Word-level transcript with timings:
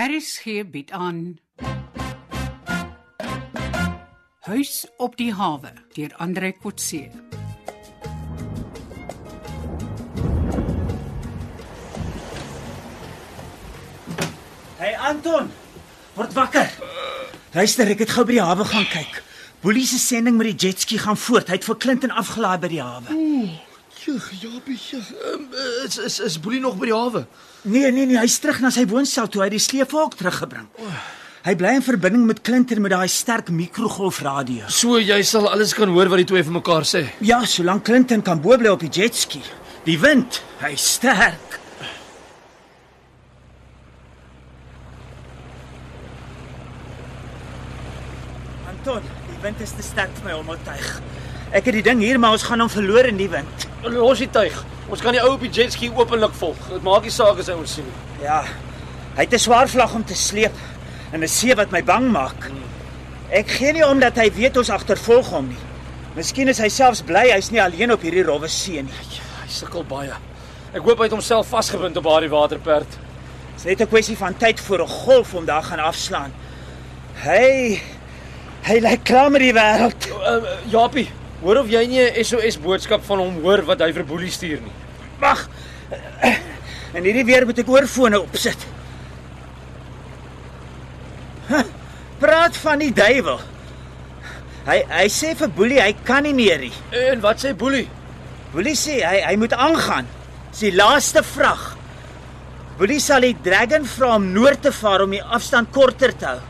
RSG 0.00 0.70
bied 0.70 0.90
aan 0.90 1.38
Huis 4.40 4.86
op 4.96 5.16
die 5.16 5.34
hawe 5.34 5.72
deur 5.92 6.14
Andre 6.16 6.54
Kotse. 6.56 7.10
Hey 14.78 14.96
Anton, 14.96 15.52
word 16.14 16.32
wakker. 16.32 16.70
Luister, 17.52 17.84
ek 17.92 18.06
het 18.06 18.16
gou 18.16 18.24
by 18.24 18.38
die 18.38 18.44
hawe 18.44 18.64
gaan 18.64 18.88
kyk. 18.88 19.20
Boelie 19.60 19.84
se 19.84 20.00
sending 20.00 20.40
met 20.40 20.54
die 20.54 20.68
jetski 20.68 20.96
gaan 20.96 21.20
voort. 21.20 21.52
Hy 21.52 21.60
het 21.60 21.68
vir 21.68 21.76
Clinton 21.76 22.16
afgelaai 22.24 22.56
by 22.56 22.72
die 22.72 22.80
hawe. 22.80 23.20
Jog, 24.00 24.30
Japie, 24.40 24.78
jog. 24.90 25.08
Um, 25.34 25.48
is 25.84 25.98
is 25.98 26.20
is 26.20 26.40
Boelie 26.40 26.60
nog 26.60 26.78
by 26.80 26.88
die 26.88 26.94
hawe? 26.94 27.26
Nee, 27.68 27.90
nee, 27.92 28.06
nee, 28.08 28.16
hy's 28.16 28.38
terug 28.40 28.62
na 28.64 28.70
sy 28.72 28.86
woonstel 28.88 29.28
toe 29.28 29.42
hy 29.44 29.50
die 29.52 29.60
sleepvalk 29.60 30.16
teruggebring. 30.16 30.70
Hy 31.44 31.54
bly 31.60 31.74
in 31.76 31.84
verbinding 31.84 32.24
met 32.28 32.40
Clinton 32.44 32.80
met 32.80 32.94
daai 32.94 33.08
sterk 33.12 33.50
mikrogolfradio. 33.52 34.70
So 34.72 34.96
jy 35.00 35.20
sal 35.28 35.50
alles 35.52 35.76
kan 35.76 35.92
hoor 35.92 36.08
wat 36.12 36.22
die 36.22 36.28
twee 36.32 36.44
vir 36.46 36.56
mekaar 36.56 36.88
sê. 36.88 37.04
Ja, 37.20 37.42
solank 37.44 37.84
Clinton 37.88 38.24
kan 38.24 38.40
bo 38.40 38.56
bly 38.56 38.72
op 38.72 38.80
die 38.84 38.92
jetski. 39.02 39.42
Die 39.84 39.98
wind, 40.00 40.40
hy's 40.64 40.94
sterk. 40.96 41.60
Anton, 48.72 49.04
die 49.28 49.40
wind 49.44 49.60
is 49.60 49.76
te 49.76 49.84
sterk 49.84 50.16
vir 50.22 50.30
my 50.30 50.40
om 50.40 50.54
te 50.56 50.62
tuig. 50.72 50.94
Ek 51.50 51.66
het 51.66 51.74
die 51.74 51.82
ding 51.82 51.98
hier, 51.98 52.18
maar 52.18 52.36
ons 52.36 52.44
gaan 52.46 52.60
hom 52.62 52.70
verloor 52.70 53.08
in 53.10 53.16
die 53.18 53.28
wind. 53.30 53.64
Los 53.82 54.20
die 54.22 54.30
tuig. 54.30 54.54
Ons 54.90 55.00
kan 55.02 55.14
die 55.14 55.22
ou 55.22 55.32
op 55.34 55.42
die 55.42 55.50
jetski 55.50 55.90
openlik 55.90 56.34
volg. 56.38 56.58
Dit 56.70 56.82
maak 56.86 57.02
nie 57.06 57.14
saak 57.14 57.40
as 57.42 57.50
hy 57.50 57.56
ons 57.58 57.74
sien 57.74 57.86
nie. 57.86 58.26
Ja. 58.26 58.44
Hy 59.16 59.26
het 59.26 59.34
'n 59.34 59.38
swaar 59.38 59.68
vlag 59.68 59.94
om 59.94 60.04
te 60.04 60.14
sleep 60.14 60.54
en 61.12 61.22
'n 61.22 61.28
see 61.28 61.54
wat 61.54 61.70
my 61.70 61.82
bang 61.82 62.10
maak. 62.10 62.50
Ek 63.30 63.48
gee 63.48 63.72
nie 63.72 63.86
om 63.86 63.98
dat 64.00 64.16
hy 64.16 64.30
weet 64.32 64.56
ons 64.56 64.70
agtervolg 64.70 65.30
hom 65.30 65.48
nie. 65.48 65.58
Miskien 66.14 66.48
is 66.48 66.58
hy 66.58 66.68
selfs 66.68 67.02
bly 67.02 67.30
hy's 67.30 67.50
nie 67.50 67.62
alleen 67.62 67.92
op 67.92 68.02
hierdie 68.02 68.24
rowwe 68.24 68.48
see 68.48 68.82
nie. 68.82 68.98
Hy 69.42 69.48
sukkel 69.48 69.84
baie. 69.84 70.14
Ek 70.72 70.82
hoop 70.82 70.98
hy 70.98 71.04
het 71.04 71.12
homself 71.12 71.48
vasgebind 71.48 71.96
op 71.96 72.04
daardie 72.04 72.30
waterperd. 72.30 72.98
Dis 73.54 73.64
net 73.64 73.80
'n 73.80 73.88
kwessie 73.88 74.16
van 74.16 74.36
tyd 74.36 74.60
voor 74.60 74.82
'n 74.82 74.88
golf 74.88 75.34
om 75.34 75.44
daar 75.44 75.62
gaan 75.62 75.78
afslaan. 75.78 76.32
Hy 77.22 77.80
hy 78.62 78.78
lyk 78.78 79.04
klaar 79.04 79.30
met 79.30 79.40
die 79.40 79.52
wêreld. 79.52 80.08
Uh, 80.08 80.70
Japie, 80.70 81.10
hoor 81.42 81.56
of 81.62 81.68
jy 81.72 81.86
nie 81.86 82.00
'n 82.00 82.24
SOS 82.24 82.58
boodskap 82.60 83.04
van 83.04 83.18
hom 83.18 83.40
hoor 83.42 83.62
wat 83.64 83.80
hy 83.80 83.92
vir 83.92 84.04
Boelie 84.04 84.30
stuur 84.30 84.60
nie. 84.60 84.72
Wag. 85.20 85.48
En 86.94 87.04
hierdie 87.04 87.24
weer 87.24 87.46
moet 87.46 87.58
ek 87.58 87.68
oorfone 87.68 88.20
opsit. 88.20 88.58
Huh, 91.48 91.64
Praat 92.20 92.56
van 92.56 92.78
die 92.78 92.92
duiwel. 92.92 93.40
Hy 94.66 94.78
hy 94.90 95.06
sê 95.08 95.34
vir 95.38 95.48
Boelie 95.56 95.80
hy 95.80 95.92
kan 96.04 96.22
nie 96.26 96.34
meer 96.36 96.58
nie. 96.58 96.72
En 96.92 97.20
wat 97.24 97.40
sê 97.42 97.54
Boelie? 97.56 97.88
Boelie 98.52 98.76
sê 98.76 99.00
hy 99.06 99.20
hy 99.24 99.36
moet 99.40 99.52
aangaan. 99.56 100.06
Dis 100.50 100.60
die 100.66 100.74
laaste 100.76 101.22
vrag. 101.22 101.76
Boelie 102.78 103.00
sal 103.00 103.20
die 103.20 103.36
Dragon 103.44 103.84
vra 103.86 104.14
om 104.16 104.32
noord 104.34 104.62
te 104.62 104.72
vaar 104.72 105.02
om 105.06 105.10
die 105.10 105.22
afstand 105.22 105.70
korter 105.72 106.12
te 106.16 106.26
hou. 106.26 106.40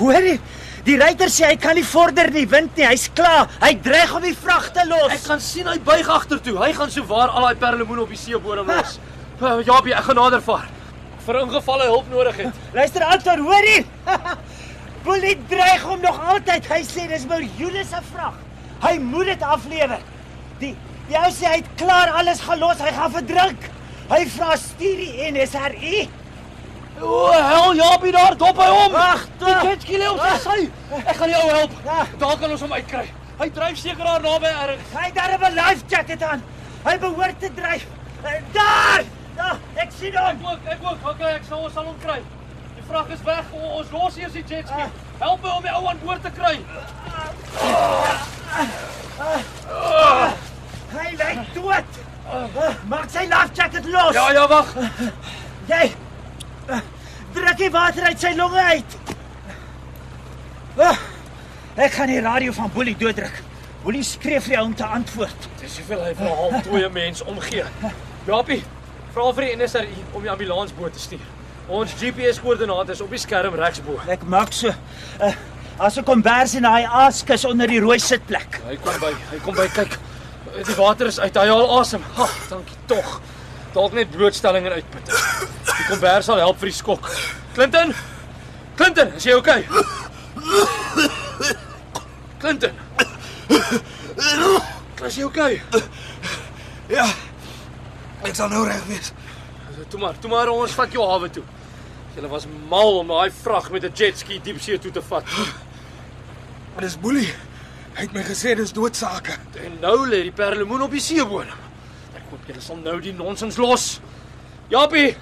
Hoor 0.00 0.22
jy? 0.22 0.38
Die 0.86 0.94
ryter 1.00 1.26
sê 1.34 1.48
hy 1.50 1.54
kan 1.58 1.74
nie 1.74 1.82
vorder 1.82 2.28
nie, 2.30 2.44
wind 2.46 2.76
nie, 2.78 2.84
hy's 2.86 3.08
klaar. 3.18 3.48
Hy 3.58 3.72
dreig 3.82 4.12
om 4.14 4.22
die 4.22 4.36
vrag 4.38 4.68
te 4.70 4.84
los. 4.86 5.10
Ek 5.16 5.24
kan 5.26 5.40
sien 5.42 5.66
hy 5.66 5.80
buig 5.82 6.06
agtertoe. 6.14 6.54
Hy 6.60 6.68
gaan 6.76 6.92
so 6.94 7.02
waar 7.08 7.32
al 7.34 7.48
daai 7.48 7.58
perlemoen 7.58 8.04
op 8.04 8.12
die 8.14 8.18
seebodem 8.20 8.70
los. 8.70 9.00
Uh, 9.40 9.56
Japie, 9.66 9.96
ek 9.98 10.06
gaan 10.06 10.20
nader 10.20 10.44
vaar. 10.46 10.68
Vir 11.26 11.40
ingeval 11.40 11.82
hy 11.82 11.88
hulp 11.90 12.12
nodig 12.12 12.38
het. 12.38 12.60
Luister 12.78 13.02
Anton, 13.02 13.42
hoor 13.48 13.66
hier. 13.66 13.88
Boelie 15.08 15.34
dreig 15.50 15.82
hom 15.90 15.98
nog 16.06 16.20
altyd. 16.34 16.70
Hy 16.70 16.78
sê 16.86 17.08
dis 17.10 17.26
miljoene 17.32 17.82
se 17.88 18.04
vrag. 18.12 18.38
Hy 18.84 18.94
moet 19.02 19.32
dit 19.32 19.42
aflewer. 19.56 20.04
Die 20.62 20.76
die 21.10 21.18
ou 21.18 21.32
sê 21.34 21.50
hy 21.50 21.58
het 21.64 21.72
klaar 21.82 22.14
alles 22.20 22.44
gelos. 22.46 22.78
Hy 22.82 22.94
gaan 22.94 23.14
verdrink. 23.18 23.66
Hy 24.06 24.22
vra 24.36 24.54
stuur 24.62 25.02
die 25.02 25.32
NSRI. 25.34 26.06
O, 27.02 27.32
hel 27.32 27.74
Japie 27.76 28.12
daar, 28.12 28.36
dop 28.36 28.56
hy 28.58 28.66
hom. 28.72 28.92
Wag, 28.92 29.26
die 29.38 29.54
jetski 29.68 29.98
lê 30.00 30.06
op 30.08 30.20
sy 30.20 30.36
sy. 30.44 30.70
Ek 31.04 31.16
gaan 31.16 31.28
die 31.28 31.36
ou 31.36 31.48
help. 31.50 31.72
Daar 32.18 32.36
kan 32.40 32.50
ons 32.50 32.60
hom 32.64 32.72
uitkry. 32.72 33.04
Hy 33.40 33.48
dryf 33.52 33.76
seker 33.78 34.04
daar 34.04 34.22
naby 34.24 34.46
erg. 34.48 34.80
Hy 34.94 35.04
het 35.04 35.14
daar 35.14 35.34
'n 35.50 35.54
life 35.54 35.82
jacket 35.88 36.22
aan. 36.22 36.42
Hy 36.86 36.98
behoort 36.98 37.40
te 37.40 37.50
dryf. 37.54 37.84
Eh, 38.24 38.40
Daar! 38.52 39.02
Ja, 39.36 39.56
ek 39.76 39.90
sien 39.98 40.14
Ek 40.14 40.36
hom. 40.40 40.46
ook, 40.46 40.58
ek 40.64 40.78
ook. 40.82 41.10
Okay, 41.10 41.34
ek 41.34 41.42
sal 41.48 41.58
ons 41.58 41.72
sal 41.74 41.84
hom 41.84 41.98
kry. 42.00 42.22
Die 42.76 42.82
vrag 42.88 43.08
is 43.08 43.22
weg. 43.24 43.44
O, 43.52 43.58
ons 43.78 43.90
los 43.92 44.16
eers 44.16 44.32
die 44.32 44.44
jetski. 44.48 44.84
Help 45.18 45.42
my 45.42 45.50
om 45.50 45.62
die 45.62 45.72
ou 45.74 45.88
aan 45.88 45.98
boord 46.04 46.22
te 46.22 46.30
kry. 46.30 46.60
Hy 50.96 51.08
lê 51.16 51.30
dood. 51.54 51.84
Maak 52.88 53.10
sy 53.10 53.26
life 53.26 53.52
jacket 53.54 53.84
los. 53.84 54.14
Ja, 54.14 54.30
ja, 54.32 54.46
wag. 54.48 54.72
Jy 55.68 55.92
druk 57.56 57.70
die 57.70 57.72
water 57.72 58.04
uit 58.10 58.20
sy 58.20 58.32
longe 58.36 58.60
uit. 58.60 58.96
Ah, 60.76 60.96
Ek 61.76 61.92
gaan 61.92 62.08
die 62.08 62.20
radio 62.24 62.52
van 62.56 62.70
Boelie 62.72 62.94
dooddruk. 62.96 63.42
Boelie 63.82 64.02
skree 64.04 64.40
vir 64.40 64.54
jou 64.56 64.62
om 64.64 64.74
te 64.74 64.84
antwoord. 64.84 65.48
Dis 65.60 65.76
hoeveel 65.78 66.00
hy 66.04 66.14
vir 66.16 66.26
'n 66.26 66.36
halfdooie 66.36 66.88
mens 66.88 67.22
omgee. 67.24 67.64
Japie, 68.26 68.62
vra 69.12 69.32
vir 69.32 69.44
die 69.44 69.56
NSRI 69.56 70.04
om 70.12 70.22
die 70.22 70.30
ambulansboot 70.30 70.92
te 70.92 70.98
stuur. 70.98 71.26
Ons 71.68 71.92
GPS-koördinate 72.00 72.92
is 72.92 73.00
op 73.00 73.10
die 73.10 73.18
skerm 73.18 73.54
regs 73.54 73.80
bo. 73.82 74.00
Ek 74.08 74.22
maak 74.24 74.52
so 74.52 74.68
uh, 74.68 75.32
as 75.78 75.96
'n 75.98 76.04
kombers 76.04 76.54
in 76.54 76.62
daai 76.62 76.84
aaskus 76.84 77.44
onder 77.44 77.66
die 77.66 77.80
rooi 77.80 77.98
sitplek. 77.98 78.60
Hy 78.68 78.76
kom 78.76 79.00
by, 79.00 79.12
hy 79.30 79.38
kom 79.44 79.54
by 79.54 79.68
kyk. 79.68 79.98
Die 80.66 80.74
water 80.76 81.06
is 81.06 81.20
uit. 81.20 81.36
Hy 81.36 81.46
haal 81.48 81.80
asem. 81.80 82.02
Ag, 82.16 82.32
dankie 82.48 82.76
tog. 82.86 83.20
Dalk 83.74 83.92
net 83.92 84.10
blootstelling 84.10 84.66
en 84.66 84.72
uitput. 84.72 85.06
Die 85.76 85.84
kombers 85.88 86.24
sal 86.24 86.36
help 86.38 86.58
vir 86.58 86.68
die 86.68 86.74
skok. 86.76 87.10
Clinton? 87.56 87.94
Clinton, 88.76 89.12
is 89.16 89.24
jy 89.24 89.32
okay? 89.32 89.62
Clinton. 92.38 92.74
Is 95.06 95.16
jy 95.16 95.24
okay? 95.24 95.62
Ja. 96.92 97.06
Ek 98.28 98.36
sal 98.36 98.52
nou 98.52 98.66
reg 98.68 98.82
wees. 98.90 99.08
Toe 99.88 100.00
maar, 100.02 100.18
toe 100.20 100.28
maar 100.28 100.50
ons 100.52 100.74
vat 100.76 100.92
jou 100.92 101.06
hawe 101.08 101.30
toe. 101.32 101.46
Julle 102.18 102.28
was 102.28 102.44
mal 102.68 103.00
om 103.00 103.08
daai 103.14 103.32
vrag 103.40 103.70
met 103.72 103.88
'n 103.88 103.96
jetski 104.04 104.36
diepsee 104.44 104.78
toe 104.78 104.92
te 104.92 105.02
vat. 105.02 105.24
Maar 106.74 106.84
dis 106.84 107.00
Boelie. 107.00 107.32
Hy 107.96 108.02
het 108.04 108.12
my 108.12 108.22
gesê 108.22 108.52
dis 108.54 108.72
doodsake. 108.72 109.32
En 109.64 109.80
nou 109.80 110.04
lê 110.04 110.22
die 110.28 110.32
perlemoen 110.32 110.82
op 110.82 110.90
die 110.90 111.00
seebodem. 111.00 111.56
Ek 112.12 112.28
hoop 112.28 112.44
julle 112.46 112.60
sal 112.60 112.76
nou 112.76 113.00
die 113.00 113.16
nonsens 113.16 113.56
los. 113.56 114.00
Japie, 114.68 115.16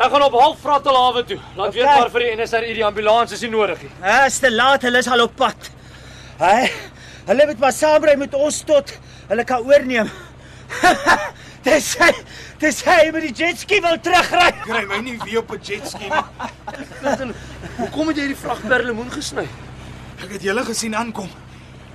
ek 0.00 0.10
gaan 0.14 0.22
op 0.24 0.36
halfvratel 0.40 0.96
hawe 0.96 1.22
toe. 1.28 1.38
Laat 1.56 1.68
Okay. 1.68 1.80
weet 1.82 1.98
maar 1.98 2.10
vir 2.14 2.20
die 2.24 2.30
NSRI 2.42 2.72
die 2.78 2.84
ambulans 2.86 3.32
is 3.36 3.42
nie 3.44 3.50
nodig 3.52 3.82
nie. 3.82 3.90
Ja, 4.02 4.24
is 4.26 4.38
te 4.38 4.50
laat, 4.52 4.82
hulle 4.82 4.98
is 4.98 5.08
al 5.08 5.22
op 5.26 5.34
pad. 5.36 5.70
Hy 6.40 6.70
hulle 7.26 7.46
moet 7.46 7.58
maar 7.62 7.72
saamry 7.76 8.16
met 8.18 8.34
ons 8.34 8.62
tot 8.66 8.94
hulle 9.28 9.44
kan 9.44 9.62
oorneem. 9.66 10.08
dis 11.66 11.90
hy, 12.00 12.08
dis 12.62 12.80
hy 12.86 13.10
met 13.12 13.22
die 13.28 13.32
jetski 13.44 13.80
wil 13.84 13.98
terugry. 14.00 14.48
Kry 14.64 14.84
my 14.88 14.98
nie 15.04 15.18
weer 15.24 15.38
op 15.42 15.52
'n 15.52 15.60
jetski 15.62 16.08
nie. 16.08 16.22
Clinton, 17.00 17.34
hoekom 17.76 18.08
het 18.08 18.16
jy 18.16 18.26
die 18.32 18.36
vrag 18.40 18.60
perlemoen 18.66 19.10
gesny? 19.12 19.46
Ek 20.22 20.30
het 20.32 20.42
julle 20.42 20.64
gesien 20.64 20.96
aankom. 20.96 21.28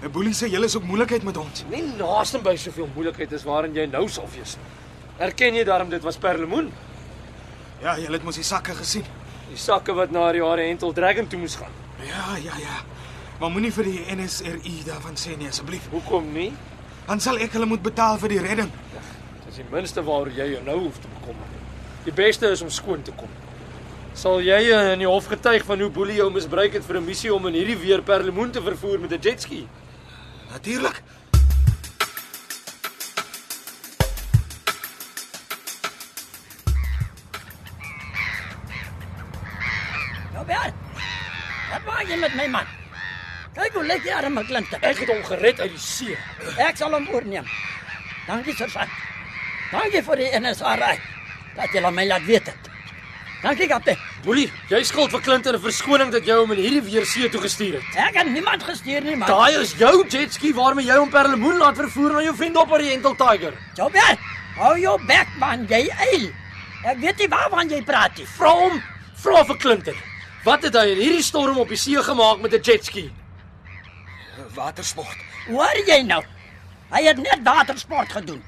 'n 0.03 0.11
Boelie 0.11 0.33
sê 0.33 0.47
julle 0.47 0.65
is 0.65 0.75
op 0.75 0.83
moeilikheid 0.83 1.23
met 1.23 1.37
ons. 1.37 1.63
Nie 1.69 1.81
naaste 1.97 2.37
by 2.39 2.55
soveel 2.55 2.89
moeilikheid 2.95 3.31
is 3.31 3.43
waarin 3.43 3.73
jy 3.73 3.85
nou 3.87 4.07
sal 4.09 4.27
wees. 4.37 4.57
Erken 5.17 5.55
jy 5.55 5.63
daarom 5.63 5.89
dit 5.89 6.03
was 6.03 6.17
perlemoen? 6.17 6.71
Ja, 7.81 7.97
julle 7.99 8.17
het 8.17 8.23
mos 8.23 8.39
die 8.39 8.43
sakke 8.43 8.75
gesien. 8.75 9.05
Die 9.49 9.57
sakke 9.59 9.93
wat 9.93 10.11
na 10.11 10.31
die 10.31 10.43
Oriental 10.43 10.93
Dragon 10.93 11.27
toe 11.27 11.39
moes 11.39 11.55
gaan. 11.55 11.71
Ja, 12.05 12.35
ja, 12.43 12.55
ja. 12.59 12.79
Maar 13.39 13.51
moenie 13.51 13.71
vir 13.75 13.89
die 13.89 14.15
NSRI 14.15 14.77
daarvan 14.87 15.17
sê 15.19 15.35
nie 15.37 15.49
asseblief. 15.51 15.89
Hoekom 15.91 16.31
nie? 16.33 16.51
Dan 17.05 17.19
sal 17.21 17.37
ek 17.43 17.53
hulle 17.57 17.67
moet 17.69 17.83
betaal 17.83 18.17
vir 18.21 18.35
die 18.35 18.41
redding. 18.41 18.71
Dis 19.45 19.59
die 19.59 19.67
minste 19.71 20.03
waaroor 20.03 20.31
jy 20.33 20.47
jou 20.55 20.63
nou 20.65 20.77
hoef 20.85 21.01
te 21.03 21.11
bekommer. 21.19 21.51
Die 22.05 22.13
beste 22.15 22.49
is 22.53 22.61
om 22.61 22.71
skoon 22.73 23.03
te 23.05 23.13
kom. 23.17 23.29
Sal 24.15 24.39
jy 24.41 24.61
in 24.93 25.03
die 25.03 25.09
hof 25.09 25.27
getuig 25.27 25.65
van 25.67 25.81
hoe 25.83 25.91
Boelie 25.91 26.21
jou 26.21 26.29
misbruik 26.31 26.73
het 26.73 26.85
vir 26.87 26.97
'n 27.01 27.05
missie 27.05 27.33
om 27.33 27.47
in 27.47 27.53
hierdie 27.53 27.77
weer 27.77 28.01
perlemoen 28.01 28.51
te 28.51 28.61
vervoer 28.61 28.99
met 28.99 29.11
'n 29.11 29.19
jetski? 29.21 29.67
Natuurlik. 30.51 31.03
Maak 42.05 42.13
jy 42.13 42.21
met 42.21 42.35
my 42.37 42.45
man? 42.53 42.67
Kyk 43.55 43.77
hoe 43.79 43.83
lyk 43.89 44.03
die 44.05 44.11
arme 44.13 44.43
klinte. 44.45 44.77
Ek 44.85 44.99
het 45.01 45.09
hom 45.09 45.23
gered 45.25 45.61
uit 45.63 45.71
die 45.73 45.81
see. 45.81 46.13
Ek 46.61 46.77
sal 46.77 46.93
hom 46.93 47.07
oorneem. 47.09 47.47
Dankie 48.27 48.53
sergeant. 48.53 48.93
Dankie 49.71 50.03
vir 50.05 50.21
die 50.21 50.27
NSRI. 50.37 50.99
Dat 51.55 51.73
jy 51.73 51.81
my 51.89 52.05
laat 52.05 52.27
weet 52.29 52.51
het. 52.51 52.69
Dankie 53.41 53.65
kaptein. 53.71 53.97
Boelie, 54.21 54.45
jy 54.69 54.83
skuld 54.85 55.09
vir 55.17 55.25
Clinton 55.25 55.57
'n 55.57 55.63
verskoning 55.65 56.13
dat 56.13 56.29
jy 56.29 56.37
hom 56.37 56.51
in 56.51 56.61
hierdie 56.61 56.85
weer 56.85 57.05
see 57.05 57.29
toe 57.29 57.41
gestuur 57.41 57.81
het. 57.81 57.97
Ek 57.97 58.21
het 58.21 58.29
niemand 58.29 58.61
gestuur 58.61 59.01
nie, 59.01 59.15
man. 59.15 59.27
Daai 59.27 59.57
is 59.61 59.73
jou 59.73 60.05
jetski 60.05 60.53
waarmee 60.53 60.85
jy 60.85 60.97
hom 61.01 61.09
per 61.09 61.27
lemoen 61.27 61.57
laat 61.57 61.75
vervoer 61.75 62.13
na 62.13 62.21
jou 62.21 62.35
vriend 62.35 62.55
op 62.57 62.71
Oriental 62.71 63.15
Tiger. 63.15 63.53
Joubert, 63.73 64.19
hou 64.57 64.77
jou 64.77 64.99
bek 65.07 65.27
man, 65.39 65.65
jy 65.65 65.89
eil. 65.89 66.29
Ek 66.85 66.97
weet 66.99 67.17
nie 67.17 67.27
waarvan 67.27 67.69
jy 67.69 67.81
praat 67.81 68.17
nie. 68.17 68.27
Vra 68.37 68.49
hom, 68.49 68.83
vra 69.15 69.43
vir 69.43 69.57
Clinton. 69.57 70.14
Wat 70.45 70.61
het 70.67 70.75
hy 70.77 70.91
in 70.93 70.99
hierdie 71.01 71.23
storm 71.25 71.57
op 71.61 71.71
die 71.73 71.77
see 71.79 72.01
gemaak 72.05 72.41
met 72.43 72.53
'n 72.53 72.61
jetski? 72.61 73.11
Watersport. 74.53 75.17
Hoor 75.47 75.77
jy 75.87 76.01
nou? 76.05 76.21
Hy 76.91 77.01
het 77.03 77.17
net 77.17 77.39
watersport 77.43 78.11
gedoen. 78.11 78.43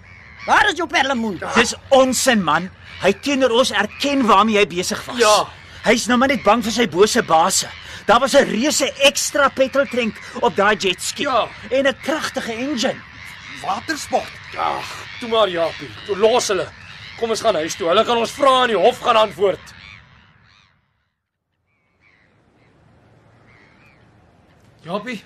Waar 0.46 0.68
is 0.70 0.78
jou 0.78 0.88
perlemoen? 0.88 1.42
Dis 1.56 1.74
onsin 1.90 2.44
man. 2.44 2.70
Hy 3.02 3.12
teenoor 3.14 3.50
ons 3.52 3.72
erken 3.72 4.26
waarmee 4.28 4.58
hy 4.58 4.68
besig 4.68 5.06
was. 5.06 5.18
Ja. 5.18 5.48
Hy's 5.84 6.08
nou 6.08 6.18
maar 6.18 6.28
net 6.28 6.44
bang 6.44 6.64
vir 6.64 6.72
sy 6.72 6.88
bose 6.88 7.24
baase. 7.24 7.68
Daar 8.06 8.20
was 8.20 8.34
'n 8.34 8.46
reuse 8.50 8.94
ekstra 9.04 9.50
petroltank 9.50 10.16
op 10.42 10.56
daai 10.56 10.76
jetski 10.76 11.24
Ja. 11.24 11.48
en 11.72 11.88
'n 11.88 11.96
kragtige 12.02 12.54
engine. 12.54 13.02
Watersport. 13.62 14.32
Ag, 14.58 14.86
toe 15.20 15.30
maar 15.30 15.50
Japie. 15.50 15.90
Toe 16.06 16.18
los 16.18 16.48
hulle. 16.48 16.68
Kom 17.20 17.30
ons 17.30 17.42
gaan 17.42 17.56
huis 17.56 17.76
toe. 17.76 17.88
Hulle 17.88 18.06
kan 18.06 18.18
ons 18.18 18.32
vra 18.32 18.62
in 18.62 18.68
die 18.68 18.78
hof 18.78 19.00
gaan 19.00 19.16
antwoord. 19.16 19.60
Japie, 24.88 25.18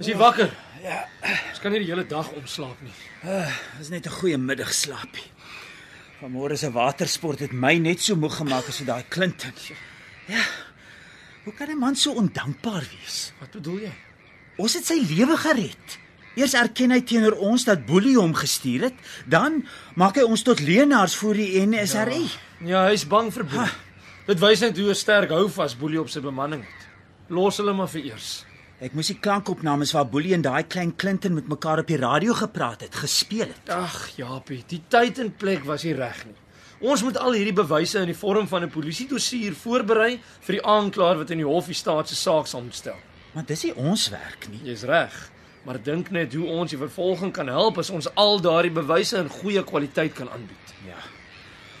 is 0.00 0.08
jy 0.08 0.14
wakker? 0.16 0.48
Ja. 0.80 1.02
Ons 1.50 1.60
kan 1.60 1.74
nie 1.74 1.82
die 1.82 1.90
hele 1.90 2.06
dag 2.08 2.30
omslaap 2.38 2.78
nie. 2.84 2.92
Dis 3.76 3.90
net 3.92 4.06
'n 4.06 4.16
goeie 4.20 4.38
middagslaapie. 4.38 5.28
Vanmôre 6.22 6.56
se 6.56 6.70
watersport 6.72 7.40
het 7.40 7.52
my 7.52 7.76
net 7.78 8.00
so 8.00 8.16
moeg 8.16 8.36
gemaak 8.36 8.68
as 8.68 8.78
daai 8.78 9.04
Clinton. 9.08 9.52
Ja. 10.26 10.40
Hoe 11.44 11.52
kan 11.52 11.68
'n 11.68 11.78
man 11.78 11.96
so 11.96 12.12
ondankbaar 12.12 12.84
wees? 12.92 13.32
Wat 13.40 13.50
bedoel 13.50 13.78
jy? 13.80 13.92
Ons 14.56 14.74
het 14.74 14.86
sy 14.86 14.94
lewe 15.08 15.36
gered. 15.36 15.98
Eers 16.36 16.54
erken 16.54 16.90
hy 16.90 17.00
teenoor 17.00 17.36
ons 17.38 17.64
dat 17.64 17.86
Boelie 17.86 18.16
hom 18.16 18.34
gestuur 18.34 18.82
het, 18.82 18.94
dan 19.26 19.66
maak 19.94 20.16
hy 20.16 20.22
ons 20.22 20.42
tot 20.42 20.60
leenaars 20.60 21.14
voor 21.16 21.34
die 21.34 21.66
NSRI. 21.66 22.30
Ja, 22.64 22.86
hy's 22.86 23.06
bang 23.06 23.32
vir 23.32 23.44
Boelie. 23.44 23.72
Dit 24.26 24.40
wys 24.40 24.60
net 24.60 24.78
hoe 24.78 24.94
sterk 24.94 25.30
houvas 25.30 25.76
Boelie 25.76 26.00
op 26.00 26.08
sy 26.08 26.20
bemanning 26.20 26.62
het. 26.62 26.86
Los 27.28 27.56
hulle 27.56 27.72
maar 27.72 27.88
vir 27.88 28.04
eers. 28.04 28.44
Ek 28.84 28.92
moes 28.92 29.08
die 29.08 29.16
klankopnames 29.16 29.94
waar 29.96 30.04
Boelie 30.12 30.34
en 30.36 30.42
daai 30.44 30.66
klein 30.68 30.90
Clinton 31.00 31.32
met 31.32 31.46
mekaar 31.48 31.80
op 31.80 31.88
die 31.88 31.96
radio 31.96 32.34
gepraat 32.36 32.82
het, 32.84 32.98
gespeel 33.00 33.46
het. 33.46 33.70
Ag, 33.72 34.10
Japie, 34.18 34.58
die 34.68 34.82
tyd 34.92 35.22
en 35.22 35.30
plek 35.40 35.64
was 35.64 35.86
nie 35.88 35.94
reg 35.96 36.18
nie. 36.28 36.36
Ons 36.84 37.00
moet 37.06 37.16
al 37.16 37.32
hierdie 37.32 37.54
bewyse 37.56 38.02
in 38.02 38.10
die 38.12 38.18
vorm 38.18 38.44
van 38.50 38.66
'n 38.66 38.74
polisiedossier 38.74 39.56
voorberei 39.56 40.20
vir 40.40 40.56
die 40.58 40.66
aanklaer 40.66 41.16
wat 41.16 41.30
in 41.30 41.40
die 41.40 41.48
hof 41.48 41.66
die 41.66 41.80
staat 41.80 42.08
se 42.08 42.14
saak 42.14 42.46
sal 42.46 42.60
moet 42.60 42.74
stel. 42.74 43.00
Maar 43.32 43.46
dis 43.46 43.64
nie 43.64 43.74
ons 43.74 44.08
werk 44.10 44.48
nie. 44.50 44.60
Jy's 44.64 44.84
reg, 44.84 45.30
maar 45.64 45.82
dink 45.82 46.10
net 46.10 46.34
hoe 46.34 46.46
ons 46.46 46.70
die 46.70 46.78
vervolging 46.78 47.32
kan 47.32 47.48
help 47.48 47.78
as 47.78 47.90
ons 47.90 48.14
al 48.14 48.40
daardie 48.40 48.72
bewyse 48.72 49.16
in 49.16 49.28
goeie 49.28 49.64
kwaliteit 49.64 50.12
kan 50.12 50.28
aanbied. 50.28 50.74
Ja. 50.86 51.00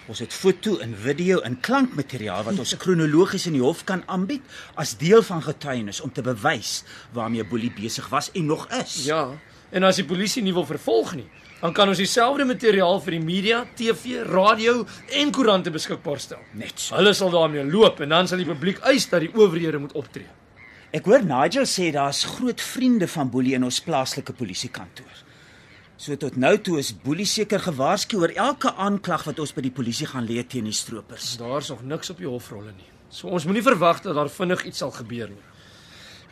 Ons 0.04 0.20
het 0.20 0.34
foto 0.36 0.74
en 0.84 0.90
video 1.00 1.38
en 1.48 1.54
klankmateriaal 1.64 2.42
wat 2.44 2.58
ons 2.60 2.74
kronologies 2.76 3.46
in 3.48 3.54
die 3.56 3.62
hof 3.64 3.86
kan 3.88 4.02
aanbied 4.12 4.44
as 4.76 4.98
deel 5.00 5.24
van 5.24 5.40
getuienis 5.40 6.02
om 6.04 6.12
te 6.12 6.20
bewys 6.24 6.82
waarmee 7.16 7.46
Boelie 7.48 7.72
besig 7.72 8.10
was 8.12 8.28
en 8.36 8.50
nog 8.52 8.66
is. 8.76 8.98
Ja, 9.08 9.30
en 9.72 9.88
as 9.88 9.96
die 9.96 10.04
polisie 10.04 10.44
nie 10.44 10.52
wil 10.52 10.66
vervolg 10.68 11.14
nie, 11.16 11.24
dan 11.62 11.72
kan 11.72 11.88
ons 11.88 12.02
dieselfde 12.02 12.44
materiaal 12.44 13.00
vir 13.00 13.16
die 13.16 13.22
media, 13.24 13.64
TV, 13.78 14.20
radio 14.28 14.82
en 15.08 15.32
koerante 15.32 15.72
beskikbaar 15.72 16.20
stel. 16.20 16.44
Net 16.52 16.76
so. 16.76 16.98
Hulle 16.98 17.16
sal 17.16 17.32
daarmee 17.32 17.64
loop 17.64 18.04
en 18.04 18.12
dan 18.12 18.28
sal 18.28 18.44
die 18.44 18.50
publiek 18.52 18.84
eis 18.84 19.08
dat 19.08 19.24
die 19.24 19.32
owerhede 19.32 19.80
moet 19.86 19.96
optree. 19.96 20.28
Ek 20.94 21.08
hoor 21.08 21.24
Nigel 21.24 21.64
sê 21.64 21.88
daar's 21.96 22.26
groot 22.36 22.60
vriende 22.60 23.08
van 23.08 23.32
Boelie 23.32 23.56
in 23.56 23.64
ons 23.64 23.80
plaaslike 23.82 24.36
polisiekantoor. 24.36 25.24
So 25.96 26.16
tot 26.18 26.34
nou 26.36 26.56
toe 26.58 26.78
is 26.80 26.90
Boelie 27.04 27.26
seker 27.28 27.62
gewaarsku 27.62 28.18
oor 28.18 28.32
elke 28.34 28.72
aanklag 28.82 29.24
wat 29.28 29.38
ons 29.38 29.52
by 29.54 29.62
die 29.62 29.74
polisie 29.74 30.08
gaan 30.10 30.26
lê 30.26 30.42
teen 30.42 30.66
die 30.66 30.74
stroopers. 30.74 31.36
Daar's 31.38 31.70
nog 31.70 31.84
niks 31.86 32.10
op 32.10 32.18
die 32.18 32.28
hofrolle 32.28 32.72
nie. 32.74 32.88
So 33.14 33.30
ons 33.30 33.46
moenie 33.46 33.62
verwag 33.62 34.02
dat 34.02 34.16
daar 34.18 34.30
vinnig 34.32 34.64
iets 34.66 34.82
sal 34.82 34.90
gebeur 34.90 35.30
nie. 35.30 35.42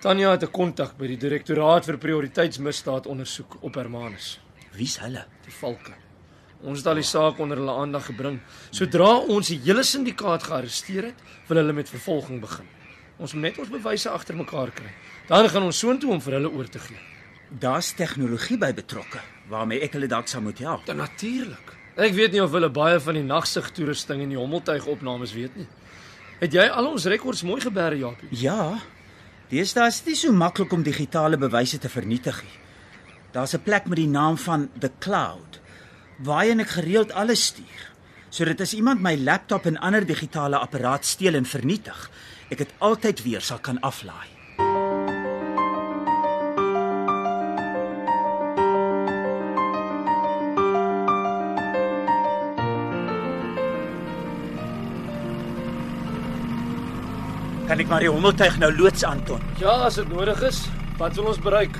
Tanya 0.03 0.33
het 0.33 0.43
'n 0.43 0.51
kontak 0.51 0.97
by 0.99 1.07
die 1.07 1.17
direktoraat 1.17 1.85
vir 1.87 1.97
prioriteitsmisdaad 1.99 3.07
ondersoek 3.07 3.63
op 3.63 3.75
Hermanus, 3.75 4.41
Wie's 4.75 4.97
hulle? 4.99 5.25
die 5.45 5.53
Valke. 5.53 5.95
Ons 6.63 6.79
het 6.79 6.87
al 6.87 6.95
die 6.95 7.03
saak 7.03 7.39
onder 7.39 7.57
hulle 7.57 7.71
aandag 7.73 8.07
gebring. 8.07 8.41
Sodra 8.71 9.17
ons 9.19 9.49
die 9.49 9.59
hele 9.59 9.83
syndikaat 9.85 10.43
gearresteer 10.43 11.05
het, 11.05 11.15
wil 11.49 11.57
hulle 11.57 11.73
met 11.73 11.89
vervolging 11.89 12.41
begin. 12.41 12.67
Ons 13.19 13.33
moet 13.35 13.43
net 13.43 13.59
ons 13.59 13.69
bewyse 13.69 14.11
agter 14.11 14.35
mekaar 14.37 14.71
kry. 14.71 14.91
Dan 15.29 15.49
gaan 15.49 15.63
ons 15.63 15.79
soontoe 15.79 16.11
om 16.11 16.21
vir 16.21 16.33
hulle 16.33 16.51
oor 16.51 16.69
te 16.69 16.79
gee. 16.79 16.99
Daar's 17.61 17.93
tegnologie 17.93 18.57
by 18.59 18.73
betrokke 18.73 19.21
waarmee 19.53 19.83
ek 19.85 19.93
hulle 19.99 20.09
dalk 20.09 20.31
sou 20.31 20.41
moet 20.41 20.59
help. 20.65 20.87
Dan 20.87 21.03
natuurlik. 21.03 21.75
Ek 22.01 22.15
weet 22.17 22.33
nie 22.33 22.41
of 22.41 22.55
hulle 22.57 22.71
baie 22.73 23.01
van 23.05 23.19
die 23.19 23.27
nagsig 23.27 23.69
toerusting 23.77 24.23
en 24.25 24.33
die 24.33 24.39
hommeltuig 24.41 24.87
opnames 24.89 25.35
weet 25.37 25.57
nie. 25.61 25.69
Het 26.41 26.57
jy 26.57 26.65
al 26.73 26.89
ons 26.89 27.05
rekords 27.07 27.45
mooi 27.45 27.61
geberg, 27.61 28.01
Japie? 28.01 28.31
Ja. 28.41 28.79
Deesdae 29.53 29.91
is 29.93 30.01
dit 30.01 30.15
nie 30.15 30.21
so 30.23 30.33
maklik 30.33 30.73
om 30.73 30.83
digitale 30.83 31.37
bewyse 31.37 31.79
te 31.79 31.93
vernietig 31.93 32.41
nie. 32.43 32.59
Daar's 33.33 33.55
'n 33.55 33.63
plek 33.63 33.87
met 33.87 33.97
die 33.97 34.09
naam 34.09 34.37
van 34.37 34.71
The 34.81 34.91
Cloud 34.99 35.61
waarheen 36.19 36.61
ek 36.61 36.69
gereeld 36.69 37.13
alles 37.13 37.45
stuur. 37.45 37.93
Sodat 38.31 38.61
as 38.61 38.75
iemand 38.75 39.01
my 39.01 39.17
laptop 39.17 39.67
en 39.67 39.79
ander 39.79 40.07
digitale 40.07 40.57
apparaat 40.57 41.05
steel 41.05 41.35
en 41.35 41.45
vernietig, 41.45 42.11
ek 42.49 42.59
dit 42.59 42.73
altyd 42.79 43.23
weer 43.23 43.41
sal 43.41 43.59
kan 43.59 43.81
aflaai. 43.81 44.29
Kan 57.69 57.79
ek 57.79 57.87
maar 57.89 58.03
die 58.03 58.11
hommeltuig 58.11 58.57
nou 58.59 58.73
loods 58.75 59.05
Anton? 59.07 59.41
Ja, 59.61 59.85
as 59.87 59.95
dit 60.01 60.09
nodig 60.11 60.41
is. 60.43 60.65
Wat 60.99 61.15
wil 61.15 61.31
ons 61.31 61.39
bereik? 61.43 61.77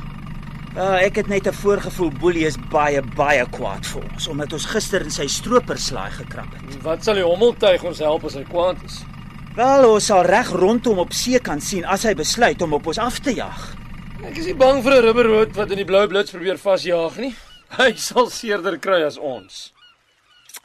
Ja, 0.77 0.95
ek 1.03 1.19
het 1.21 1.29
net 1.29 1.47
'n 1.47 1.53
voorgevoel 1.53 2.11
Boelie 2.21 2.47
is 2.47 2.57
baie 2.71 3.03
baie 3.03 3.45
kwaad 3.51 3.87
vir 3.87 4.03
ons 4.13 4.29
omdat 4.29 4.53
ons 4.53 4.65
gister 4.65 5.03
in 5.03 5.11
sy 5.11 5.27
stroperslaai 5.27 6.11
gekrap 6.11 6.55
het. 6.55 6.83
Wat 6.83 7.05
sal 7.05 7.15
die 7.15 7.25
hommeltuig 7.25 7.83
ons 7.85 7.99
help 7.99 8.25
as 8.25 8.35
hy 8.35 8.45
kwaad 8.45 8.77
is? 8.85 9.05
Wel, 9.55 9.91
ons 9.91 10.07
sal 10.07 10.23
reg 10.23 10.49
rondom 10.49 10.99
op 10.99 11.13
see 11.13 11.39
kan 11.39 11.61
sien 11.61 11.85
as 11.85 12.03
hy 12.05 12.15
besluit 12.15 12.63
om 12.63 12.73
op 12.73 12.87
ons 12.87 12.99
af 12.99 13.19
te 13.19 13.35
jag. 13.35 13.77
Ek 14.25 14.39
is 14.39 14.47
nie 14.47 14.55
bang 14.55 14.83
vir 14.83 14.93
'n 14.93 15.03
rubberrood 15.05 15.57
wat 15.57 15.71
in 15.71 15.77
die 15.77 15.85
blou 15.85 16.07
blits 16.09 16.31
probeer 16.31 16.59
vasjaag 16.59 17.17
nie. 17.17 17.35
Hy 17.77 17.93
sal 17.97 18.31
seerder 18.31 18.79
kry 18.79 19.03
as 19.03 19.19
ons. 19.19 19.73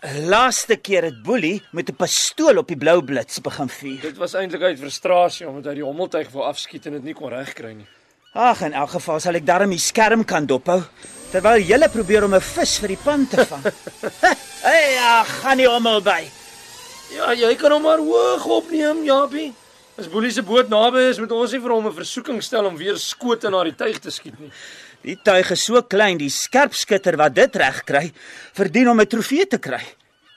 Laaste 0.06 0.76
keer 0.78 1.08
het 1.08 1.24
Boelie 1.26 1.64
met 1.72 1.90
'n 1.90 1.96
pistool 1.96 2.58
op 2.58 2.68
die 2.68 2.78
blou 2.78 3.02
blits 3.04 3.42
begin 3.42 3.70
vuur. 3.70 4.02
Dit 4.02 4.18
was 4.18 4.34
eintlik 4.34 4.62
uit 4.62 4.80
frustrasie 4.80 5.48
omdat 5.48 5.66
hy 5.66 5.74
die 5.74 5.84
hommeltuig 5.84 6.30
wou 6.30 6.44
afskiet 6.44 6.86
en 6.86 6.92
dit 6.92 7.04
nie 7.04 7.14
kon 7.14 7.30
regkry 7.30 7.74
nie. 7.74 7.88
Ag, 8.34 8.62
in 8.62 8.74
elk 8.74 8.90
geval 8.90 9.20
sal 9.20 9.36
ek 9.36 9.46
darm 9.46 9.70
die 9.70 9.80
skerm 9.80 10.24
kan 10.26 10.46
dophou 10.46 10.84
terwyl 11.32 11.58
jy 11.58 11.90
probeer 11.90 12.24
om 12.24 12.36
'n 12.36 12.42
vis 12.42 12.78
vir 12.78 12.88
die 12.88 13.00
pan 13.04 13.28
te 13.28 13.46
vang. 13.46 13.64
hey, 14.68 14.94
ja, 14.94 15.24
gaan 15.24 15.58
nie 15.58 15.68
hommel 15.68 16.02
by. 16.02 16.30
Ja, 17.16 17.34
jy 17.34 17.56
kan 17.56 17.72
hom 17.72 17.82
maar 17.82 17.98
hoog 17.98 18.46
opneem, 18.46 19.04
Japie. 19.04 19.54
As 19.98 20.06
Boelie 20.06 20.30
se 20.30 20.44
boot 20.46 20.68
naby 20.70 21.08
is, 21.10 21.18
moet 21.18 21.32
ons 21.34 21.54
nie 21.56 21.60
vir 21.60 21.72
hom 21.74 21.88
'n 21.90 21.94
versoeking 21.94 22.42
stel 22.46 22.68
om 22.70 22.76
weer 22.78 22.98
skote 23.02 23.50
na 23.50 23.64
die 23.64 23.74
tuig 23.74 23.98
te 23.98 24.12
skiet 24.12 24.38
nie. 24.40 24.52
Die 25.02 25.16
tuig 25.18 25.50
is 25.52 25.64
so 25.66 25.82
klein, 25.82 26.20
die 26.20 26.30
skerpskutter 26.30 27.18
wat 27.18 27.34
dit 27.34 27.56
reg 27.56 27.84
kry, 27.84 28.12
verdien 28.54 28.90
om 28.90 29.02
'n 29.02 29.08
trofee 29.08 29.48
te 29.48 29.58
kry. 29.58 29.82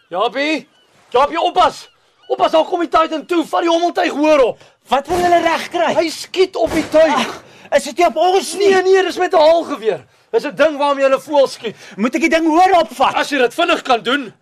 Japie, 0.09 0.67
Japie 1.12 1.38
oppas. 1.38 1.90
Oppas, 2.29 2.52
daar 2.52 2.64
kom 2.64 2.81
die 2.81 2.88
Titan 2.88 3.26
toe. 3.26 3.45
Vat 3.45 3.61
die 3.61 3.69
hommeltuig 3.69 4.12
hoor 4.12 4.40
op. 4.40 4.59
Wat 4.88 5.07
wil 5.09 5.19
hulle 5.19 5.43
reg 5.43 5.69
kry? 5.69 5.95
Hy 5.95 6.09
skiet 6.09 6.57
op 6.57 6.73
die 6.73 6.88
tuig. 6.88 7.43
Is 7.71 7.85
dit 7.85 7.99
nie 7.99 8.07
op 8.07 8.17
ons 8.17 8.55
nie? 8.55 8.69
Nee, 8.71 8.83
nee, 8.83 9.02
dis 9.02 9.19
met 9.19 9.35
'n 9.35 9.37
haalgeweer. 9.37 10.07
Dis 10.33 10.45
'n 10.45 10.55
ding 10.55 10.79
waarmee 10.79 11.05
hulle 11.05 11.21
voel 11.21 11.47
skiet. 11.47 11.76
Moet 11.97 12.14
ek 12.14 12.21
die 12.21 12.31
ding 12.31 12.47
hoor 12.47 12.81
opvat? 12.81 13.14
As 13.14 13.29
jy 13.31 13.38
dit 13.38 13.55
vinnig 13.55 13.83
kan 13.83 14.02
doen. 14.02 14.33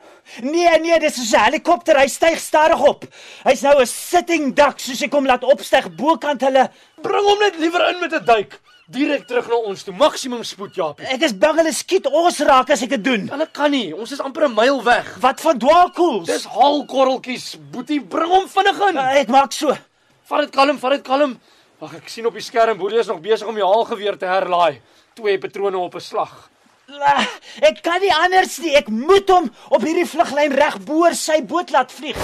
Nee, 0.42 0.78
nee, 0.80 0.98
dis 1.00 1.18
'n 1.32 1.38
helikopter, 1.44 1.98
hy 1.98 2.06
styg 2.06 2.38
stadig 2.38 2.80
op. 2.80 3.04
Hy's 3.44 3.62
nou 3.62 3.80
'n 3.80 3.86
sitting 3.86 4.54
duck 4.54 4.78
soos 4.80 5.02
ek 5.02 5.12
hom 5.12 5.26
laat 5.26 5.44
opstyg 5.44 5.96
bokant 5.96 6.40
hulle. 6.40 6.70
Bring 7.02 7.24
hom 7.24 7.38
net 7.38 7.58
liewer 7.58 7.88
in 7.88 8.00
met 8.00 8.12
'n 8.12 8.24
duik. 8.24 8.60
Direk 8.88 9.26
terug 9.26 9.48
na 9.48 9.54
ons 9.68 9.82
toe. 9.84 9.92
Maksimum 9.92 10.44
spoed, 10.44 10.74
Japie. 10.74 11.04
Ek 11.06 11.20
is 11.22 11.34
bang 11.36 11.58
hulle 11.60 11.72
skiet 11.72 12.06
ons 12.06 12.38
raak 12.40 12.70
as 12.70 12.82
ek 12.82 12.88
dit 12.88 13.04
doen. 13.04 13.26
Hulle 13.28 13.46
kan 13.52 13.70
nie. 13.70 13.92
Ons 13.92 14.12
is 14.12 14.20
amper 14.20 14.48
'n 14.48 14.54
myl 14.54 14.82
weg. 14.82 15.16
Wat 15.20 15.40
van 15.40 15.58
dwaalkoels? 15.58 16.26
Dis 16.26 16.46
haalkorreltjies. 16.46 17.58
Boetie, 17.70 18.00
bring 18.00 18.30
hom 18.30 18.48
vinnig 18.48 18.80
in. 18.88 18.96
Uh, 18.96 19.20
ek 19.20 19.28
maak 19.28 19.52
so. 19.52 19.76
Vat 20.24 20.40
dit 20.40 20.50
kalm, 20.50 20.78
vat 20.78 20.90
dit 20.90 21.02
kalm. 21.02 21.38
Wag, 21.80 21.94
ek 21.94 22.08
sien 22.08 22.26
op 22.26 22.32
die 22.32 22.42
skerm 22.42 22.78
Boelie 22.78 22.98
is 22.98 23.06
nog 23.06 23.20
besig 23.20 23.46
om 23.46 23.54
die 23.54 23.62
haalgeweer 23.62 24.16
te 24.18 24.26
herlaai. 24.26 24.80
Twee 25.14 25.38
patrone 25.38 25.78
op 25.78 25.94
'n 25.94 26.00
slag. 26.00 26.48
La, 26.88 27.20
Ek 27.68 27.82
kan 27.84 28.00
nie 28.00 28.12
anders 28.14 28.54
nie. 28.64 28.72
Ek 28.78 28.86
moet 28.88 29.28
hom 29.28 29.48
op 29.74 29.82
hierdie 29.84 30.06
vluglyn 30.08 30.54
reg 30.56 30.78
boor 30.88 31.16
sy 31.18 31.42
boot 31.44 31.72
laat 31.74 31.92
vlieg. 31.92 32.16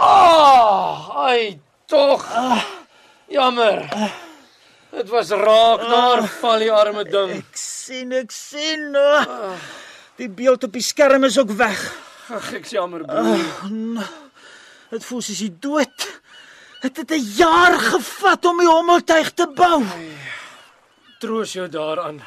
Ah, 0.00 1.10
ai, 1.28 1.60
tog. 1.90 2.24
Jammer. 3.30 3.84
Dit 4.90 5.12
was 5.12 5.30
raak 5.30 5.84
daar 5.86 6.24
val 6.40 6.64
die 6.64 6.72
arme 6.74 7.04
ding. 7.06 7.36
Ek 7.38 7.60
sien, 7.60 8.10
ek 8.18 8.34
sien. 8.34 8.88
Oh. 8.98 9.54
Die 10.18 10.28
beeld 10.28 10.66
op 10.66 10.74
die 10.74 10.82
skerm 10.82 11.28
is 11.28 11.38
ook 11.38 11.52
weg. 11.60 11.78
Ag, 12.34 12.50
ek's 12.58 12.74
jammer, 12.74 13.04
broer. 13.06 14.10
Dit 14.90 15.06
voel 15.06 15.22
soos 15.22 15.38
hy 15.44 15.52
dood. 15.62 16.08
Dit 16.82 16.96
het 16.96 17.10
'n 17.14 17.22
jaar 17.38 17.78
gevat 17.78 18.44
om 18.44 18.58
die 18.58 18.66
hommeltuig 18.70 19.30
te 19.38 19.46
bou. 19.46 19.84
Troos 21.20 21.52
jou 21.52 21.68
daaraan. 21.68 22.22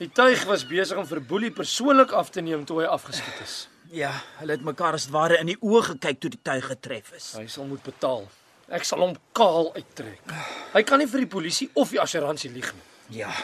Die 0.00 0.08
tuig 0.08 0.46
was 0.48 0.62
besig 0.64 0.96
om 0.96 1.04
vir 1.04 1.18
Boelie 1.28 1.50
persoonlik 1.52 2.14
af 2.16 2.30
te 2.32 2.40
neem 2.40 2.62
toe 2.64 2.78
hy 2.80 2.86
afgeskiet 2.88 3.40
is. 3.44 3.56
Ja, 3.92 4.14
hulle 4.38 4.54
het 4.56 4.62
mekaar 4.64 4.96
as 4.96 5.10
ware 5.12 5.36
in 5.42 5.50
die 5.50 5.58
oë 5.60 5.82
gekyk 5.90 6.22
toe 6.22 6.30
die 6.32 6.40
tuig 6.40 6.70
getref 6.70 7.10
is. 7.18 7.26
Hy 7.36 7.44
sal 7.52 7.66
moet 7.68 7.82
betaal. 7.84 8.24
Ek 8.72 8.86
sal 8.88 9.04
hom 9.04 9.12
kaal 9.36 9.68
uittrek. 9.74 10.32
Hy 10.72 10.82
kan 10.88 11.02
nie 11.02 11.08
vir 11.10 11.26
die 11.26 11.28
polisie 11.28 11.68
of 11.76 11.92
die 11.92 12.00
assuransie 12.00 12.48
lieg 12.54 12.70
nie. 12.72 13.20
Ja. 13.20 13.34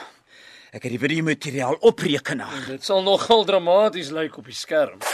Ek 0.73 0.87
het 0.87 0.95
die 0.97 1.03
video 1.03 1.29
materiaal 1.29 1.77
op 1.85 2.01
rekenaar. 2.01 2.57
Dit 2.71 2.89
sal 2.89 3.05
nogal 3.05 3.45
dramaties 3.45 4.09
lyk 4.17 4.41
op 4.41 4.49
die 4.49 4.57
skerm. 4.57 5.05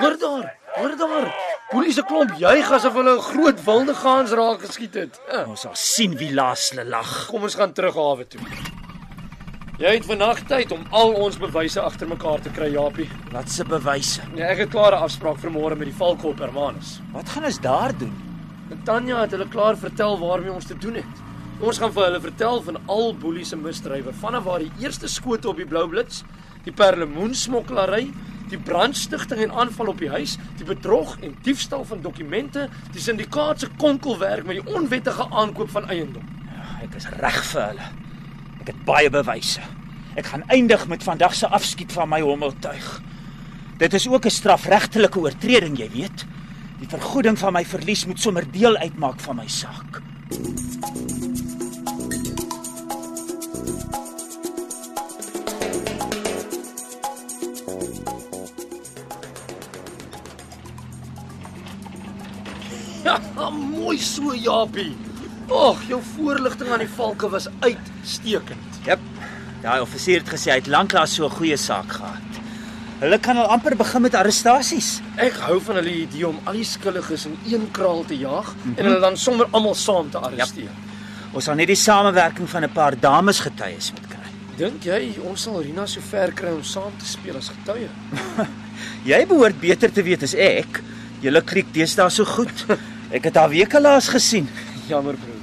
Hoor 0.00 0.20
daar, 0.24 0.52
hoor 0.80 0.96
daar. 0.96 1.49
Boelie 1.70 1.92
se 1.94 2.02
klomp 2.02 2.32
juig 2.34 2.70
asof 2.74 2.96
hulle 2.98 3.12
'n 3.14 3.22
groot 3.22 3.60
wilde 3.64 3.94
gaans 3.94 4.32
raak 4.34 4.62
geskiet 4.66 4.94
het. 4.94 5.20
Ja. 5.30 5.44
Ons 5.46 5.60
sal 5.60 5.74
sien 5.74 6.16
wie 6.18 6.32
laas 6.34 6.70
hulle 6.70 6.84
lag. 6.84 7.26
Kom 7.30 7.42
ons 7.42 7.54
gaan 7.54 7.72
terug 7.72 7.94
hawe 7.94 8.24
toe. 8.26 8.40
Jy 9.78 9.92
het 9.94 10.04
vannag 10.04 10.40
tyd 10.48 10.72
om 10.72 10.82
al 10.90 11.14
ons 11.14 11.38
bewyse 11.38 11.80
agter 11.80 12.08
mekaar 12.08 12.40
te 12.40 12.50
kry, 12.50 12.72
Japie. 12.72 13.08
Wat 13.30 13.48
se 13.48 13.64
bewyse? 13.64 14.20
Ja, 14.34 14.46
ek 14.46 14.58
het 14.58 14.70
klaar 14.70 14.92
'n 14.98 15.04
afspraak 15.06 15.38
vir 15.38 15.50
môre 15.50 15.76
met 15.76 15.86
die 15.86 15.94
Valkop 15.94 16.38
Hermanus. 16.38 17.00
Wat 17.12 17.28
gaan 17.28 17.44
ons 17.44 17.60
daar 17.60 17.98
doen? 17.98 18.14
En 18.70 18.82
Tanya 18.84 19.20
het 19.20 19.30
hulle 19.30 19.48
klaar 19.48 19.76
vertel 19.76 20.18
waarmee 20.18 20.52
ons 20.52 20.66
te 20.66 20.74
doen 20.78 20.94
het. 20.94 21.16
Ons 21.60 21.78
gaan 21.78 21.92
vir 21.92 22.04
hulle 22.04 22.20
vertel 22.20 22.62
van 22.62 22.76
al 22.86 23.14
Boelie 23.14 23.44
se 23.44 23.56
misdrywe, 23.56 24.12
vanaf 24.12 24.44
waar 24.44 24.58
die 24.58 24.72
eerste 24.80 25.08
skote 25.08 25.48
op 25.48 25.56
die 25.56 25.66
Blou 25.66 25.88
Blits, 25.88 26.24
die 26.64 26.72
perlemoen 26.72 27.34
smokkelary, 27.34 28.12
die 28.50 28.58
brandstigting 28.58 29.42
en 29.44 29.52
aanval 29.62 29.92
op 29.92 29.98
die 29.98 30.10
huis, 30.10 30.36
die 30.58 30.66
bedrog 30.66 31.16
en 31.24 31.36
diefstal 31.42 31.84
van 31.84 32.02
dokumente, 32.02 32.68
die 32.92 33.02
syndikaat 33.02 33.60
se 33.60 33.68
konkelwerk 33.80 34.46
met 34.46 34.60
die 34.60 34.74
onwettige 34.74 35.26
aankoop 35.30 35.70
van 35.70 35.88
eiendom. 35.88 36.26
Ja, 36.50 36.66
ek 36.86 36.96
is 36.98 37.08
reg 37.20 37.38
vir 37.52 37.62
hulle. 37.68 37.90
Ek 38.60 38.72
het 38.72 38.82
baie 38.88 39.10
bewyse. 39.12 39.62
Ek 40.18 40.32
gaan 40.32 40.44
eindig 40.50 40.88
met 40.90 41.06
vandag 41.06 41.34
se 41.38 41.48
afskiet 41.48 41.92
van 41.94 42.10
my 42.10 42.20
hommeltuig. 42.20 42.90
Dit 43.80 43.94
is 43.94 44.08
ook 44.08 44.26
'n 44.26 44.30
strafregtelike 44.30 45.18
oortreding, 45.18 45.78
jy 45.78 45.90
weet. 45.90 46.26
Die 46.80 46.88
vergoeding 46.88 47.38
van 47.38 47.52
my 47.52 47.64
verlies 47.64 48.06
moet 48.06 48.20
sommer 48.20 48.44
deel 48.50 48.76
uitmaak 48.76 49.20
van 49.20 49.36
my 49.36 49.48
saak. 49.48 50.02
Mooi 63.90 63.98
so, 63.98 64.34
Japie. 64.38 64.92
Ag, 65.50 65.80
jou 65.88 65.98
voorligting 66.14 66.68
aan 66.70 66.84
die 66.84 66.92
valke 66.94 67.26
was 67.30 67.48
uitstekend. 67.58 68.76
Jep. 68.86 69.00
Daai 69.64 69.80
offisier 69.82 70.20
het 70.22 70.28
gesê 70.30 70.52
hy 70.52 70.58
het 70.60 70.68
lanklaas 70.70 71.16
so 71.16 71.26
'n 71.26 71.34
goeie 71.34 71.56
saak 71.56 71.90
gehad. 71.92 72.30
Hulle 73.00 73.18
kan 73.18 73.36
al 73.36 73.50
amper 73.50 73.76
begin 73.76 74.02
met 74.02 74.14
arrestasies. 74.14 75.00
Ek 75.16 75.32
hou 75.32 75.60
van 75.60 75.74
hulle 75.76 75.94
idee 76.06 76.28
om 76.28 76.38
al 76.44 76.52
die 76.52 76.64
skuldiges 76.64 77.26
in 77.26 77.36
een 77.46 77.70
kraal 77.72 78.04
te 78.04 78.14
jaag 78.14 78.54
mm 78.54 78.62
-hmm. 78.62 78.78
en 78.78 78.84
hulle 78.84 79.00
dan 79.00 79.16
sommer 79.16 79.46
almal 79.50 79.74
saam 79.74 80.10
te 80.10 80.18
arresteer. 80.18 80.70
Ons 81.32 81.44
sal 81.44 81.54
net 81.54 81.66
die 81.66 81.76
samewerking 81.76 82.48
van 82.48 82.64
'n 82.64 82.72
paar 82.72 83.00
dames 83.00 83.40
getuies 83.40 83.92
moet 83.92 84.06
kry. 84.08 84.30
Dink 84.56 84.84
jy 84.84 85.18
ons 85.22 85.42
sal 85.42 85.62
Rina 85.62 85.86
so 85.86 86.00
ver 86.00 86.32
kry 86.32 86.50
om 86.50 86.62
saam 86.62 86.92
te 86.98 87.06
speel 87.06 87.36
as 87.36 87.48
getuie? 87.48 87.88
Jy 89.10 89.26
behoort 89.26 89.60
beter 89.60 89.92
te 89.92 90.02
weet 90.02 90.22
as 90.22 90.34
ek. 90.34 90.82
Julle 91.20 91.42
kriek 91.42 91.72
deesdae 91.72 92.10
so 92.10 92.24
goed. 92.24 92.66
Ek 93.10 93.24
het 93.26 93.34
haar 93.34 93.50
weke 93.50 93.80
laas 93.82 94.06
gesien. 94.08 94.46
Jammer 94.86 95.16
broer. 95.18 95.38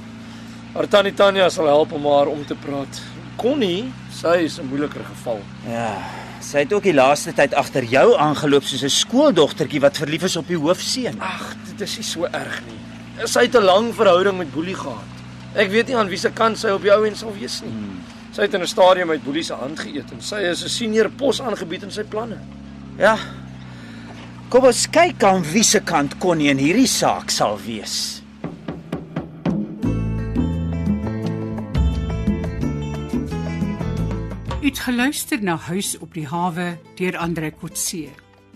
Haar 0.72 0.88
tannie 0.88 1.12
Tanya 1.12 1.50
sal 1.52 1.66
help 1.68 1.92
om 1.92 2.06
haar 2.08 2.30
om 2.32 2.40
te 2.46 2.56
praat. 2.56 3.00
Connie, 3.36 3.92
sy 4.10 4.44
is 4.44 4.58
'n 4.58 4.66
moeiliker 4.66 5.04
geval. 5.04 5.40
Ja, 5.68 5.98
sy 6.40 6.58
het 6.58 6.72
ook 6.72 6.82
die 6.82 6.94
laaste 6.94 7.32
tyd 7.32 7.54
agter 7.54 7.84
jou 7.84 8.16
aangeloop 8.16 8.64
soos 8.64 8.82
'n 8.82 8.88
skooldogtertjie 8.88 9.80
wat 9.80 9.96
verlief 9.96 10.22
is 10.22 10.36
op 10.36 10.46
die 10.48 10.56
hoofseun. 10.56 11.20
Ag, 11.20 11.56
dit 11.68 11.80
is 11.80 11.96
nie 11.96 12.04
so 12.04 12.24
erg 12.24 12.62
nie. 12.66 13.26
Sy 13.26 13.40
het 13.40 13.54
'n 13.54 13.64
lang 13.64 13.94
verhouding 13.94 14.38
met 14.38 14.52
Boelie 14.52 14.74
gehad. 14.74 15.04
Ek 15.54 15.70
weet 15.70 15.86
nie 15.86 15.96
aan 15.96 16.08
wie 16.08 16.18
se 16.18 16.30
kant 16.30 16.58
sy 16.58 16.68
op 16.68 16.82
die 16.82 16.92
ou 16.92 17.06
en 17.06 17.16
sal 17.16 17.32
wees 17.38 17.60
nie. 17.62 17.70
Hmm. 17.70 18.00
Sy 18.32 18.42
het 18.42 18.54
in 18.54 18.62
'n 18.62 18.66
stadium 18.66 19.10
uit 19.10 19.24
Boelie 19.24 19.42
se 19.42 19.54
hand 19.54 19.78
geëet 19.78 20.10
en 20.12 20.20
sy 20.20 20.36
is 20.36 20.64
'n 20.64 20.68
senior 20.68 21.10
pos 21.10 21.40
aangebied 21.40 21.82
in 21.82 21.90
sy 21.90 22.02
planne. 22.02 22.38
Ja. 22.98 23.18
Kom 24.48 24.64
ons 24.64 24.86
kyk 24.88 25.20
aan 25.28 25.42
wie 25.44 25.60
se 25.60 25.82
kant 25.84 26.14
Connie 26.22 26.48
in 26.48 26.56
hierdie 26.56 26.88
saak 26.88 27.28
sal 27.28 27.58
wees. 27.60 28.22
U 34.56 34.64
het 34.64 34.80
geluister 34.86 35.44
na 35.44 35.58
Huis 35.68 35.98
op 36.00 36.16
die 36.16 36.24
hawe 36.24 36.70
deur 36.96 37.20
Andre 37.20 37.52
Kotse. 37.52 38.08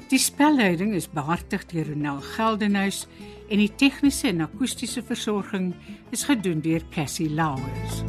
Die 0.09 0.21
spelleiding 0.21 0.97
is 0.97 1.13
behartig 1.13 1.69
deur 1.69 1.93
Ronel 1.93 2.25
Geldenhuys 2.25 3.05
en 3.53 3.61
die 3.61 3.69
tegniese 3.77 4.33
en 4.33 4.47
akoestiese 4.49 5.05
versorging 5.05 5.75
is 6.09 6.25
gedoen 6.25 6.65
deur 6.65 6.89
Cassie 6.97 7.29
Lauers. 7.29 8.01